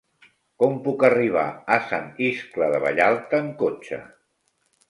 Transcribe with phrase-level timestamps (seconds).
[0.63, 1.43] Com puc arribar
[1.77, 4.05] a Sant Iscle de Vallalta amb cotxe?